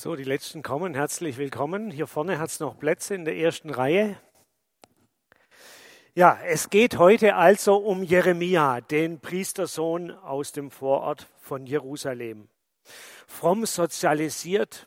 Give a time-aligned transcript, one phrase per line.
[0.00, 0.94] So, die letzten kommen.
[0.94, 1.90] Herzlich willkommen.
[1.90, 4.16] Hier vorne hat es noch Plätze in der ersten Reihe.
[6.14, 12.48] Ja, es geht heute also um Jeremia, den Priestersohn aus dem Vorort von Jerusalem.
[13.26, 14.86] Fromm sozialisiert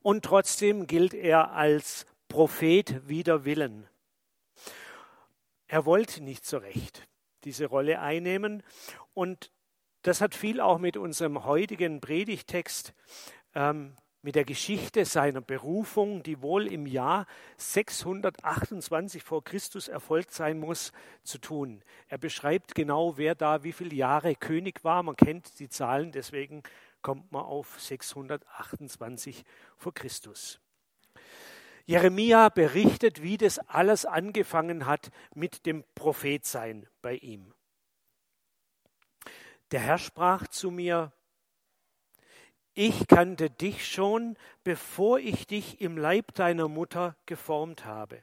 [0.00, 3.88] und trotzdem gilt er als Prophet wider Willen.
[5.66, 7.08] Er wollte nicht so recht
[7.42, 8.62] diese Rolle einnehmen
[9.12, 9.50] und
[10.02, 12.94] das hat viel auch mit unserem heutigen Predigtext
[13.56, 17.26] ähm, mit der Geschichte seiner Berufung, die wohl im Jahr
[17.56, 20.92] 628 vor Christus erfolgt sein muss,
[21.24, 21.82] zu tun.
[22.08, 25.02] Er beschreibt genau, wer da wie viele Jahre König war.
[25.02, 26.62] Man kennt die Zahlen, deswegen
[27.02, 29.44] kommt man auf 628
[29.76, 30.60] vor Christus.
[31.84, 37.52] Jeremia berichtet, wie das alles angefangen hat mit dem Prophetsein bei ihm.
[39.72, 41.12] Der Herr sprach zu mir,
[42.74, 48.22] ich kannte dich schon, bevor ich dich im Leib deiner Mutter geformt habe.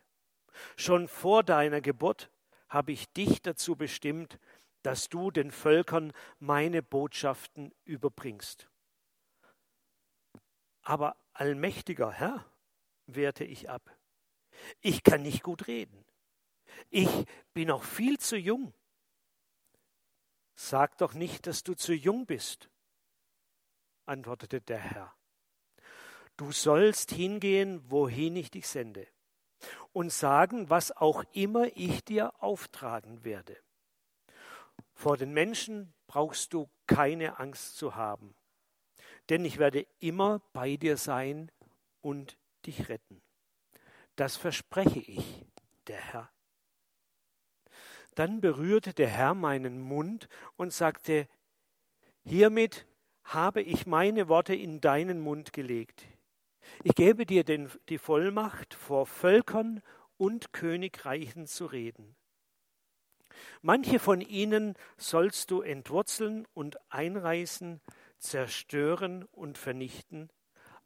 [0.75, 2.31] Schon vor deiner Geburt
[2.67, 4.39] habe ich dich dazu bestimmt,
[4.81, 8.69] dass du den Völkern meine Botschaften überbringst.
[10.81, 12.45] Aber allmächtiger Herr,
[13.05, 13.95] wehrte ich ab,
[14.81, 16.05] ich kann nicht gut reden.
[16.89, 17.09] Ich
[17.53, 18.73] bin noch viel zu jung.
[20.55, 22.69] Sag doch nicht, dass du zu jung bist
[24.09, 25.13] antwortete der Herr.
[26.35, 29.07] Du sollst hingehen, wohin ich dich sende,
[29.93, 33.57] und sagen, was auch immer ich dir auftragen werde.
[34.93, 38.35] Vor den Menschen brauchst du keine Angst zu haben,
[39.29, 41.51] denn ich werde immer bei dir sein
[42.01, 43.21] und dich retten.
[44.15, 45.45] Das verspreche ich,
[45.87, 46.29] der Herr.
[48.15, 51.27] Dann berührte der Herr meinen Mund und sagte,
[52.25, 52.85] Hiermit
[53.33, 56.05] habe ich meine Worte in deinen Mund gelegt.
[56.83, 59.81] Ich gebe dir den, die Vollmacht, vor Völkern
[60.17, 62.15] und Königreichen zu reden.
[63.61, 67.81] Manche von ihnen sollst du entwurzeln und einreißen,
[68.17, 70.29] zerstören und vernichten,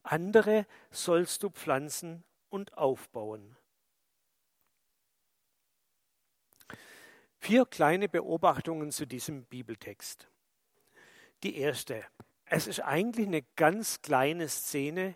[0.03, 3.56] andere sollst du pflanzen und aufbauen.
[7.40, 10.29] Vier kleine Beobachtungen zu diesem Bibeltext.
[11.44, 12.06] Die erste.
[12.56, 15.16] Es ist eigentlich eine ganz kleine Szene,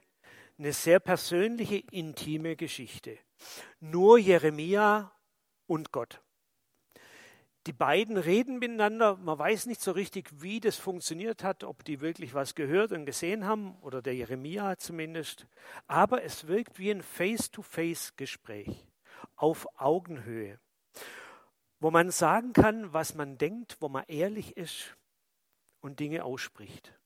[0.58, 3.20] eine sehr persönliche, intime Geschichte.
[3.80, 5.12] Nur Jeremia
[5.68, 6.20] und Gott.
[7.68, 9.18] Die beiden reden miteinander.
[9.18, 13.06] Man weiß nicht so richtig, wie das funktioniert hat, ob die wirklich was gehört und
[13.06, 15.46] gesehen haben oder der Jeremia zumindest.
[15.86, 18.88] Aber es wirkt wie ein Face-to-Face-Gespräch
[19.36, 20.60] auf Augenhöhe,
[21.80, 24.98] wo man sagen kann, was man denkt, wo man ehrlich ist
[25.82, 26.98] und Dinge ausspricht.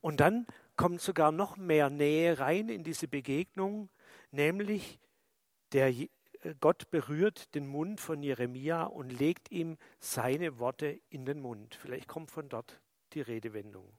[0.00, 3.90] Und dann kommt sogar noch mehr Nähe rein in diese Begegnung,
[4.30, 5.00] nämlich
[5.72, 6.08] der äh,
[6.60, 11.74] Gott berührt den Mund von Jeremia und legt ihm seine Worte in den Mund.
[11.74, 12.80] Vielleicht kommt von dort
[13.12, 13.92] die Redewendung.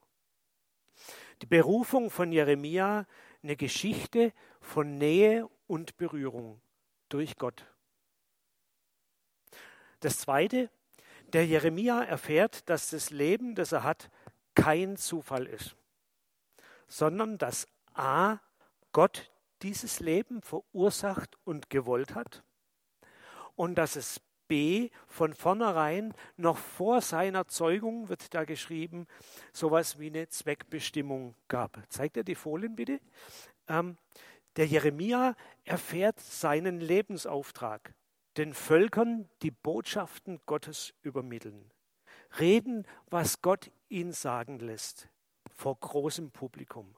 [1.42, 3.06] Die Berufung von Jeremia,
[3.42, 6.60] eine Geschichte von Nähe und Berührung
[7.08, 7.66] durch Gott.
[10.00, 10.70] Das Zweite,
[11.32, 14.10] der Jeremia erfährt, dass das Leben, das er hat,
[14.54, 15.76] kein Zufall ist
[16.90, 18.40] sondern dass A,
[18.92, 19.30] Gott
[19.62, 22.42] dieses Leben verursacht und gewollt hat
[23.54, 29.06] und dass es B, von vornherein, noch vor seiner Zeugung, wird da geschrieben,
[29.52, 31.80] sowas wie eine Zweckbestimmung gab.
[31.88, 33.00] Zeigt er die Folien bitte?
[33.68, 33.96] Ähm,
[34.56, 37.94] der Jeremia erfährt seinen Lebensauftrag,
[38.36, 41.70] den Völkern die Botschaften Gottes übermitteln.
[42.40, 45.08] Reden, was Gott ihn sagen lässt
[45.60, 46.96] vor großem Publikum.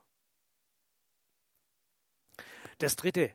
[2.77, 3.31] Das dritte,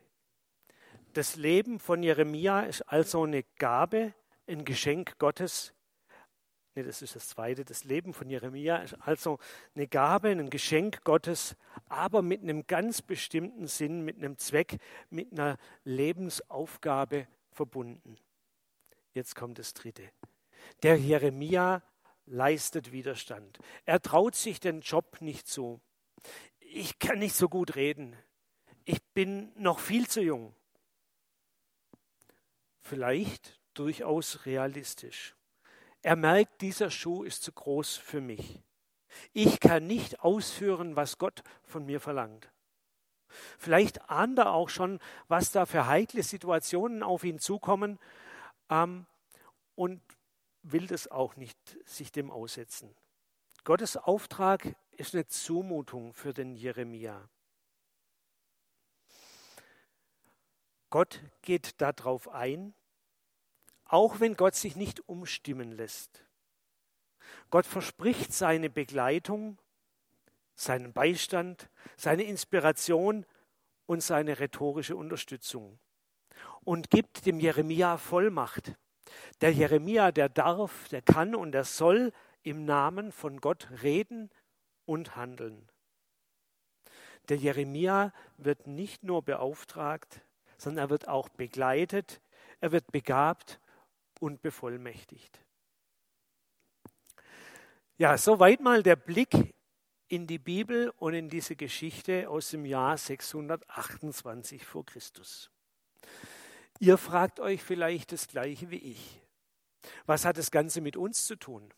[1.13, 4.15] das Leben von Jeremia ist also eine Gabe,
[4.47, 5.73] ein Geschenk Gottes.
[6.73, 7.63] Nee, das ist das zweite.
[7.63, 9.37] Das Leben von Jeremia ist also
[9.75, 11.55] eine Gabe, ein Geschenk Gottes,
[11.87, 14.79] aber mit einem ganz bestimmten Sinn, mit einem Zweck,
[15.11, 18.17] mit einer Lebensaufgabe verbunden.
[19.13, 20.09] Jetzt kommt das dritte.
[20.81, 21.83] Der Jeremia
[22.29, 23.59] leistet Widerstand.
[23.85, 25.81] Er traut sich den Job nicht zu.
[26.59, 28.15] Ich kann nicht so gut reden.
[28.85, 30.55] Ich bin noch viel zu jung.
[32.81, 35.35] Vielleicht durchaus realistisch.
[36.01, 38.61] Er merkt, dieser Schuh ist zu groß für mich.
[39.33, 42.49] Ich kann nicht ausführen, was Gott von mir verlangt.
[43.57, 47.99] Vielleicht ahnt er auch schon, was da für heikle Situationen auf ihn zukommen
[48.69, 49.05] ähm,
[49.75, 50.01] und
[50.63, 52.95] will das auch nicht sich dem aussetzen.
[53.63, 57.29] Gottes Auftrag ist eine Zumutung für den Jeremia.
[60.89, 62.73] Gott geht darauf ein,
[63.85, 66.25] auch wenn Gott sich nicht umstimmen lässt.
[67.49, 69.59] Gott verspricht seine Begleitung,
[70.55, 73.25] seinen Beistand, seine Inspiration
[73.85, 75.79] und seine rhetorische Unterstützung
[76.63, 78.75] und gibt dem Jeremia Vollmacht.
[79.41, 82.11] Der Jeremia, der darf, der kann und der soll
[82.43, 84.29] im Namen von Gott reden
[84.85, 85.69] und handeln.
[87.29, 90.21] Der Jeremia wird nicht nur beauftragt,
[90.57, 92.21] sondern er wird auch begleitet,
[92.59, 93.59] er wird begabt
[94.19, 95.39] und bevollmächtigt.
[97.97, 99.53] Ja, soweit mal der Blick
[100.07, 105.51] in die Bibel und in diese Geschichte aus dem Jahr 628 vor Christus.
[106.81, 109.21] Ihr fragt euch vielleicht das gleiche wie ich.
[110.05, 111.73] Was hat das Ganze mit uns zu tun?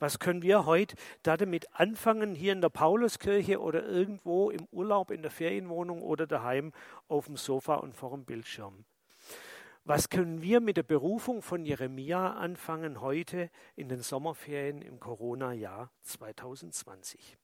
[0.00, 5.22] Was können wir heute damit anfangen, hier in der Pauluskirche oder irgendwo im Urlaub, in
[5.22, 6.72] der Ferienwohnung oder daheim
[7.06, 8.84] auf dem Sofa und vor dem Bildschirm?
[9.84, 15.92] Was können wir mit der Berufung von Jeremia anfangen heute in den Sommerferien im Corona-Jahr
[16.02, 17.38] 2020?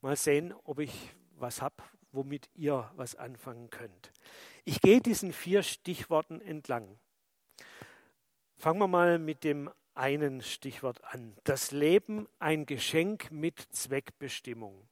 [0.00, 1.82] Mal sehen, ob ich was habe,
[2.16, 4.12] womit ihr was anfangen könnt.
[4.64, 6.98] Ich gehe diesen vier Stichworten entlang.
[8.56, 11.36] Fangen wir mal mit dem einen Stichwort an.
[11.44, 14.88] Das Leben ein Geschenk mit Zweckbestimmung.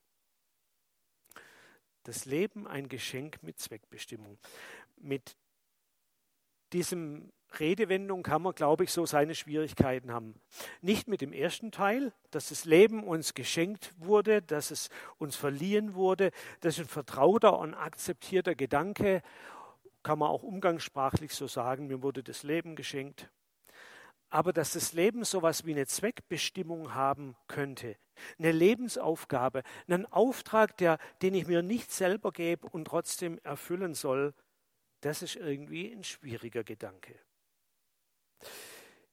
[2.04, 4.38] Das Leben ein Geschenk mit Zweckbestimmung.
[4.96, 5.36] Mit
[6.72, 10.40] diesem Redewendung kann man, glaube ich, so seine Schwierigkeiten haben.
[10.80, 15.94] Nicht mit dem ersten Teil, dass das Leben uns geschenkt wurde, dass es uns verliehen
[15.94, 16.30] wurde.
[16.60, 19.22] Das ist ein vertrauter und akzeptierter Gedanke.
[20.02, 23.30] Kann man auch umgangssprachlich so sagen, mir wurde das Leben geschenkt.
[24.30, 27.96] Aber dass das Leben so etwas wie eine Zweckbestimmung haben könnte,
[28.38, 34.34] eine Lebensaufgabe, einen Auftrag, der, den ich mir nicht selber gebe und trotzdem erfüllen soll,
[35.02, 37.14] das ist irgendwie ein schwieriger Gedanke.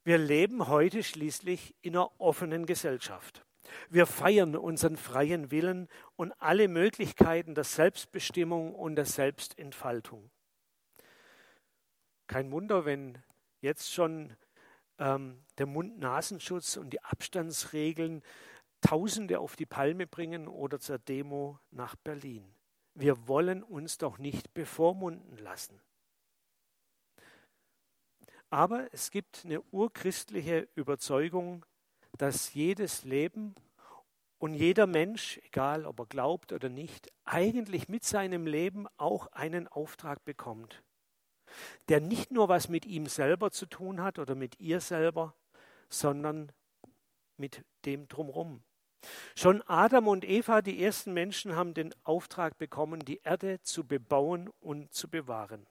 [0.03, 3.45] Wir leben heute schließlich in einer offenen Gesellschaft.
[3.89, 10.29] Wir feiern unseren freien Willen und alle Möglichkeiten der Selbstbestimmung und der Selbstentfaltung.
[12.27, 13.17] Kein Wunder, wenn
[13.61, 14.35] jetzt schon
[14.97, 18.23] ähm, der Mund-Nasenschutz und die Abstandsregeln
[18.81, 22.55] Tausende auf die Palme bringen oder zur Demo nach Berlin.
[22.95, 25.79] Wir wollen uns doch nicht bevormunden lassen.
[28.51, 31.65] Aber es gibt eine urchristliche Überzeugung,
[32.17, 33.55] dass jedes Leben
[34.39, 39.69] und jeder Mensch, egal ob er glaubt oder nicht, eigentlich mit seinem Leben auch einen
[39.69, 40.83] Auftrag bekommt,
[41.87, 45.33] der nicht nur was mit ihm selber zu tun hat oder mit ihr selber,
[45.87, 46.51] sondern
[47.37, 48.63] mit dem drumherum.
[49.33, 54.49] Schon Adam und Eva, die ersten Menschen, haben den Auftrag bekommen, die Erde zu bebauen
[54.59, 55.65] und zu bewahren.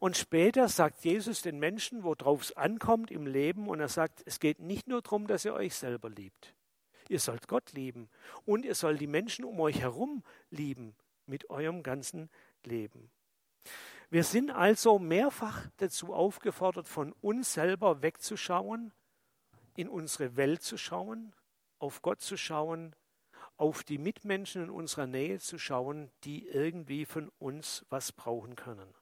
[0.00, 4.38] Und später sagt Jesus den Menschen, worauf es ankommt im Leben, und er sagt, es
[4.38, 6.54] geht nicht nur darum, dass ihr euch selber liebt.
[7.08, 8.08] Ihr sollt Gott lieben
[8.44, 10.94] und ihr sollt die Menschen um euch herum lieben
[11.26, 12.28] mit eurem ganzen
[12.64, 13.10] Leben.
[14.10, 18.92] Wir sind also mehrfach dazu aufgefordert, von uns selber wegzuschauen,
[19.74, 21.32] in unsere Welt zu schauen,
[21.78, 22.94] auf Gott zu schauen,
[23.56, 28.97] auf die Mitmenschen in unserer Nähe zu schauen, die irgendwie von uns was brauchen können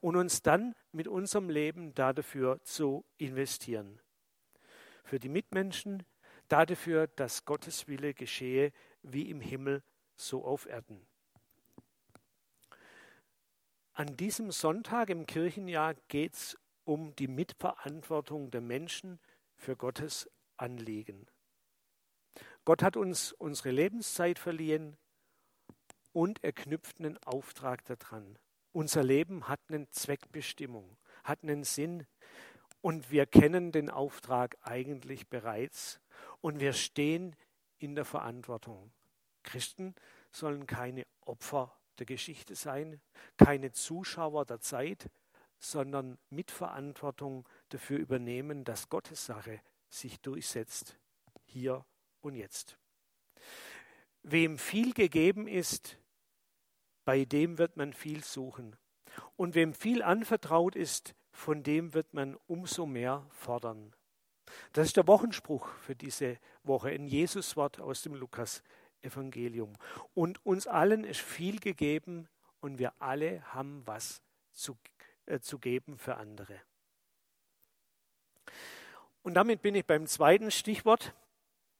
[0.00, 4.00] und uns dann mit unserem Leben dafür zu investieren.
[5.04, 6.04] Für die Mitmenschen,
[6.48, 8.72] dafür, dass Gottes Wille geschehe,
[9.02, 9.82] wie im Himmel,
[10.16, 11.06] so auf Erden.
[13.92, 19.18] An diesem Sonntag im Kirchenjahr geht es um die Mitverantwortung der Menschen
[19.54, 21.26] für Gottes Anliegen.
[22.64, 24.96] Gott hat uns unsere Lebenszeit verliehen
[26.12, 28.38] und er knüpft einen Auftrag daran.
[28.76, 32.06] Unser Leben hat eine Zweckbestimmung, hat einen Sinn
[32.82, 35.98] und wir kennen den Auftrag eigentlich bereits
[36.42, 37.34] und wir stehen
[37.78, 38.92] in der Verantwortung.
[39.44, 39.94] Christen
[40.30, 43.00] sollen keine Opfer der Geschichte sein,
[43.38, 45.08] keine Zuschauer der Zeit,
[45.58, 50.98] sondern Mitverantwortung dafür übernehmen, dass Gottes Sache sich durchsetzt,
[51.46, 51.86] hier
[52.20, 52.76] und jetzt.
[54.22, 55.96] Wem viel gegeben ist,
[57.06, 58.76] bei dem wird man viel suchen.
[59.36, 63.94] Und wem viel anvertraut ist, von dem wird man umso mehr fordern.
[64.72, 69.72] Das ist der Wochenspruch für diese Woche, ein Jesuswort aus dem Lukas-Evangelium.
[70.14, 72.28] Und uns allen ist viel gegeben
[72.60, 74.20] und wir alle haben was
[74.52, 74.76] zu,
[75.26, 76.60] äh, zu geben für andere.
[79.22, 81.14] Und damit bin ich beim zweiten Stichwort,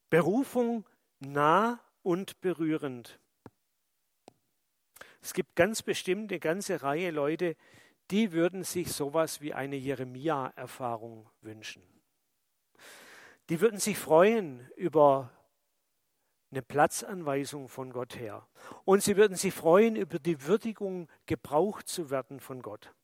[0.09, 0.85] Berufung
[1.19, 3.19] nah und berührend.
[5.27, 7.57] Es gibt ganz bestimmt eine ganze Reihe Leute,
[8.13, 11.83] die würden sich sowas wie eine Jeremia-Erfahrung wünschen.
[13.49, 15.33] Die würden sich freuen über
[16.53, 18.47] eine Platzanweisung von Gott her.
[18.85, 22.95] Und sie würden sich freuen über die Würdigung, gebraucht zu werden von Gott.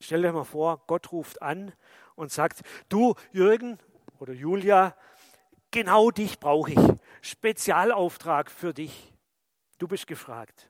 [0.00, 1.72] Stell dir mal vor, Gott ruft an
[2.14, 2.60] und sagt,
[2.90, 3.78] du Jürgen
[4.18, 4.94] oder Julia,
[5.70, 6.98] genau dich brauche ich.
[7.22, 9.14] Spezialauftrag für dich.
[9.78, 10.69] Du bist gefragt.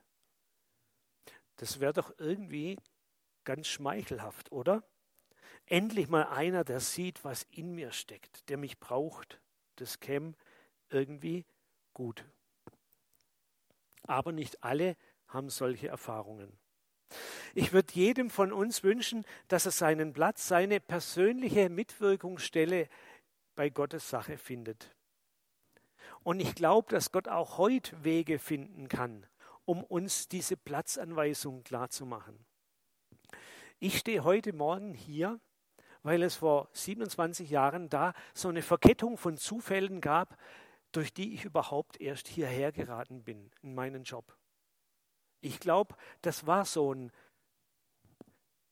[1.61, 2.75] Das wäre doch irgendwie
[3.43, 4.81] ganz schmeichelhaft, oder?
[5.67, 9.39] Endlich mal einer, der sieht, was in mir steckt, der mich braucht.
[9.75, 10.33] Das käme
[10.89, 11.45] irgendwie
[11.93, 12.25] gut.
[14.07, 16.51] Aber nicht alle haben solche Erfahrungen.
[17.53, 22.89] Ich würde jedem von uns wünschen, dass er seinen Platz, seine persönliche Mitwirkungsstelle
[23.53, 24.95] bei Gottes Sache findet.
[26.23, 29.27] Und ich glaube, dass Gott auch heute Wege finden kann,
[29.65, 32.45] um uns diese Platzanweisung klarzumachen.
[33.79, 35.39] Ich stehe heute Morgen hier,
[36.03, 40.37] weil es vor 27 Jahren da so eine Verkettung von Zufällen gab,
[40.91, 44.37] durch die ich überhaupt erst hierher geraten bin in meinen Job.
[45.41, 47.11] Ich glaube, das war so ein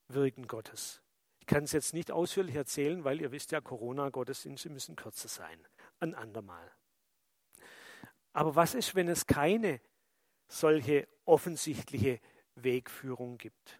[0.08, 1.02] Wirken Gottes.
[1.40, 5.68] Ich kann es jetzt nicht ausführlich erzählen, weil ihr wisst ja, Corona-Gottesdienste müssen kürzer sein.
[6.00, 6.72] Ein andermal.
[8.34, 9.82] Aber was ist, wenn es keine
[10.50, 12.20] solche offensichtliche
[12.56, 13.80] Wegführung gibt?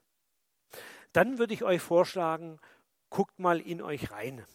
[1.12, 2.60] Dann würde ich euch vorschlagen,
[3.10, 4.46] guckt mal in euch rein.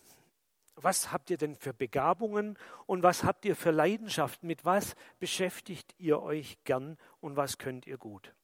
[0.76, 4.46] Was habt ihr denn für Begabungen und was habt ihr für Leidenschaften?
[4.46, 8.34] Mit was beschäftigt ihr euch gern und was könnt ihr gut?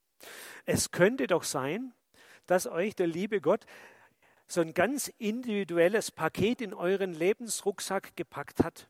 [0.65, 1.93] Es könnte doch sein,
[2.45, 3.65] dass euch der liebe Gott
[4.47, 8.89] so ein ganz individuelles Paket in euren Lebensrucksack gepackt hat,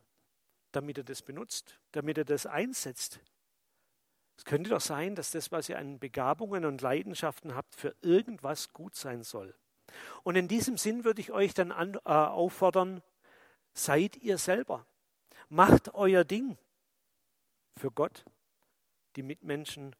[0.72, 3.20] damit ihr das benutzt, damit ihr das einsetzt.
[4.36, 8.72] Es könnte doch sein, dass das, was ihr an Begabungen und Leidenschaften habt, für irgendwas
[8.72, 9.54] gut sein soll.
[10.22, 13.02] Und in diesem Sinn würde ich euch dann an, äh, auffordern,
[13.74, 14.86] seid ihr selber.
[15.48, 16.56] Macht euer Ding
[17.76, 18.24] für Gott,
[19.16, 19.94] die Mitmenschen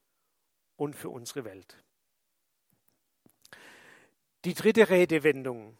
[0.76, 1.76] und für unsere Welt.
[4.44, 5.76] Die dritte Redewendung.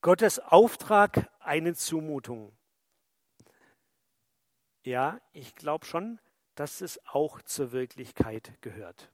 [0.00, 2.56] Gottes Auftrag eine Zumutung.
[4.84, 6.18] Ja, ich glaube schon,
[6.54, 9.10] dass es auch zur Wirklichkeit gehört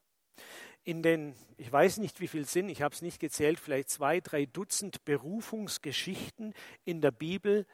[0.83, 4.21] in den, ich weiß nicht wie viel sind, ich habe es nicht gezählt, vielleicht zwei,
[4.21, 6.53] drei Dutzend Berufungsgeschichten
[6.83, 7.67] in der Bibel,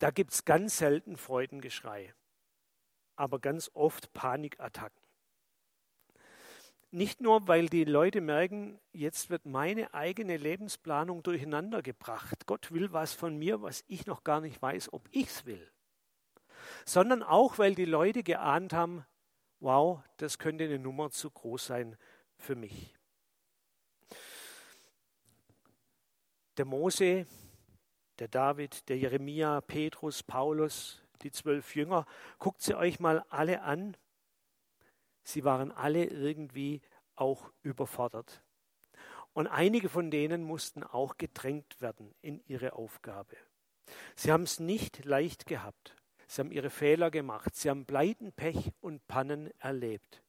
[0.00, 2.12] da gibt es ganz selten Freudengeschrei,
[3.16, 5.02] aber ganz oft Panikattacken.
[6.90, 12.46] Nicht nur, weil die Leute merken, jetzt wird meine eigene Lebensplanung durcheinander gebracht.
[12.46, 15.73] Gott will was von mir, was ich noch gar nicht weiß, ob ich es will.
[16.84, 19.04] Sondern auch, weil die Leute geahnt haben,
[19.60, 21.96] wow, das könnte eine Nummer zu groß sein
[22.36, 22.94] für mich.
[26.56, 27.26] Der Mose,
[28.18, 32.06] der David, der Jeremia, Petrus, Paulus, die zwölf Jünger,
[32.38, 33.96] guckt sie euch mal alle an.
[35.24, 36.82] Sie waren alle irgendwie
[37.16, 38.42] auch überfordert.
[39.32, 43.36] Und einige von denen mussten auch gedrängt werden in ihre Aufgabe.
[44.14, 45.96] Sie haben es nicht leicht gehabt.
[46.26, 47.54] Sie haben ihre Fehler gemacht.
[47.54, 50.22] Sie haben Pleiten, Pech und Pannen erlebt.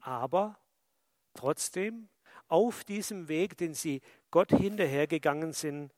[0.00, 0.58] Aber
[1.34, 2.08] trotzdem,
[2.48, 5.92] auf diesem Weg, den sie Gott hinterhergegangen sind,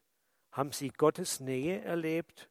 [0.52, 2.48] haben sie Gottes Nähe erlebt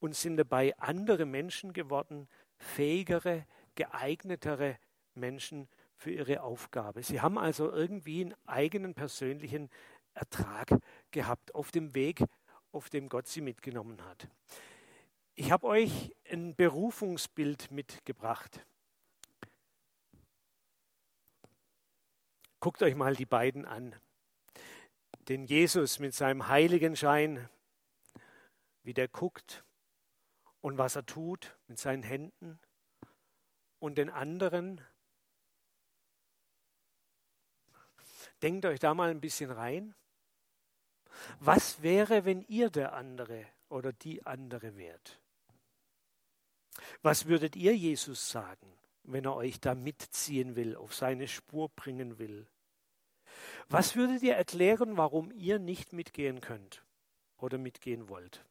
[0.00, 4.78] und sind dabei andere Menschen geworden, fähigere, geeignetere
[5.14, 7.02] Menschen für ihre Aufgabe.
[7.02, 9.70] Sie haben also irgendwie einen eigenen persönlichen
[10.14, 12.24] Ertrag gehabt auf dem Weg,
[12.72, 14.28] auf dem Gott sie mitgenommen hat.
[15.36, 18.64] Ich habe euch ein Berufungsbild mitgebracht.
[22.60, 23.96] Guckt euch mal die beiden an.
[25.28, 27.48] Den Jesus mit seinem heiligen Schein,
[28.84, 29.64] wie der guckt
[30.60, 32.60] und was er tut mit seinen Händen.
[33.80, 34.80] Und den anderen,
[38.40, 39.96] denkt euch da mal ein bisschen rein.
[41.40, 45.23] Was wäre, wenn ihr der andere oder die andere wärt?
[47.04, 48.66] Was würdet ihr Jesus sagen,
[49.02, 52.46] wenn er euch da mitziehen will, auf seine Spur bringen will?
[53.68, 56.82] Was würdet ihr erklären, warum ihr nicht mitgehen könnt
[57.36, 58.42] oder mitgehen wollt?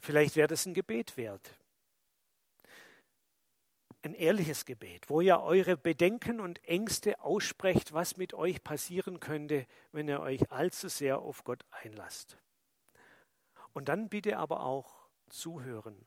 [0.00, 1.58] Vielleicht wäre das ein Gebet wert.
[4.00, 9.66] Ein ehrliches Gebet, wo ihr eure Bedenken und Ängste aussprecht, was mit euch passieren könnte,
[9.92, 12.38] wenn ihr euch allzu sehr auf Gott einlasst.
[13.74, 16.06] Und dann bitte aber auch zuhören.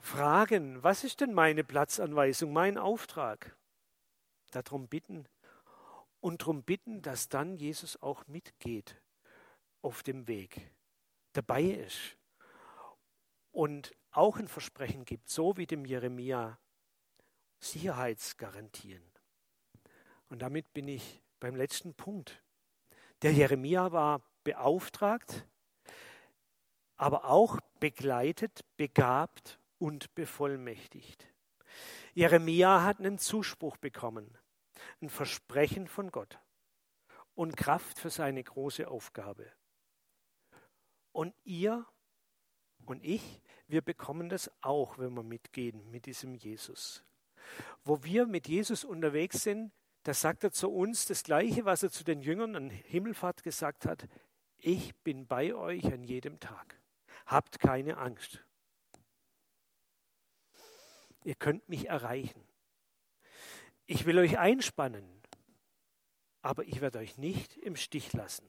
[0.00, 3.56] fragen, was ist denn meine Platzanweisung, mein Auftrag?
[4.52, 5.28] Darum bitten
[6.20, 9.02] und darum bitten, dass dann Jesus auch mitgeht
[9.82, 10.72] auf dem Weg,
[11.32, 12.16] dabei ist
[13.50, 16.58] und auch ein Versprechen gibt, so wie dem Jeremia
[17.58, 19.02] Sicherheitsgarantien.
[20.28, 22.42] Und damit bin ich beim letzten Punkt.
[23.22, 25.46] Der Jeremia war beauftragt,
[26.98, 31.28] aber auch begleitet, begabt und bevollmächtigt.
[32.12, 34.36] Jeremia hat einen Zuspruch bekommen,
[35.00, 36.38] ein Versprechen von Gott
[37.34, 39.46] und Kraft für seine große Aufgabe.
[41.12, 41.86] Und ihr
[42.84, 47.04] und ich, wir bekommen das auch, wenn wir mitgehen mit diesem Jesus.
[47.84, 51.90] Wo wir mit Jesus unterwegs sind, da sagt er zu uns das Gleiche, was er
[51.90, 54.08] zu den Jüngern an Himmelfahrt gesagt hat.
[54.56, 56.80] Ich bin bei euch an jedem Tag.
[57.28, 58.42] Habt keine Angst.
[61.24, 62.42] Ihr könnt mich erreichen.
[63.84, 65.06] Ich will euch einspannen,
[66.40, 68.48] aber ich werde euch nicht im Stich lassen.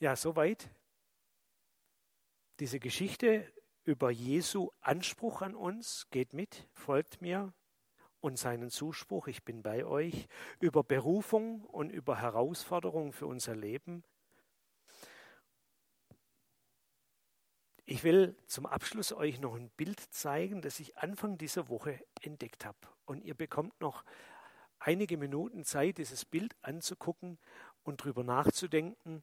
[0.00, 0.68] Ja, soweit
[2.58, 3.52] diese Geschichte
[3.84, 6.10] über Jesu Anspruch an uns.
[6.10, 7.54] Geht mit, folgt mir
[8.18, 10.26] und seinen Zuspruch, ich bin bei euch,
[10.58, 14.02] über Berufung und über Herausforderungen für unser Leben.
[17.88, 22.64] Ich will zum Abschluss euch noch ein Bild zeigen, das ich Anfang dieser Woche entdeckt
[22.64, 22.76] habe.
[23.04, 24.02] Und ihr bekommt noch
[24.80, 27.38] einige Minuten Zeit, dieses Bild anzugucken
[27.84, 29.22] und darüber nachzudenken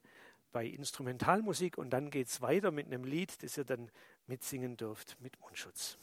[0.53, 1.77] bei Instrumentalmusik.
[1.77, 3.91] Und dann geht es weiter mit einem Lied, das ihr dann
[4.27, 5.97] mitsingen dürft mit Mundschutz.